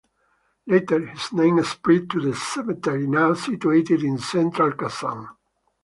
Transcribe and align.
Later, 0.65 0.97
this 1.05 1.31
name 1.31 1.63
spread 1.63 2.09
to 2.09 2.19
the 2.19 2.33
cemetery, 2.33 3.05
now 3.05 3.35
situated 3.35 4.01
in 4.01 4.17
Central 4.17 4.71
Kazan. 4.71 5.27